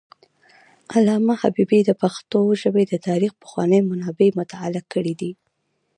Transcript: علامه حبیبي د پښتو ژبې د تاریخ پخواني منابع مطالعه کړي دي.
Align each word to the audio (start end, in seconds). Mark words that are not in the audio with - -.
علامه 0.95 1.33
حبیبي 1.41 1.79
د 1.85 1.91
پښتو 2.01 2.39
ژبې 2.61 2.83
د 2.87 2.93
تاریخ 3.07 3.31
پخواني 3.41 3.79
منابع 3.89 4.29
مطالعه 4.39 4.83
کړي 4.93 5.13
دي. 5.21 5.31